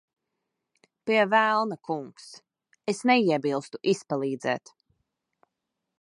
Pie 1.09 1.25
velna, 1.33 1.77
kungs. 1.89 2.25
Es 2.95 3.03
neiebilstu 3.11 3.83
izpalīdzēt. 3.95 4.77